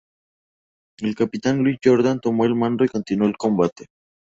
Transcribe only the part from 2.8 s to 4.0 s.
y continuó el combate.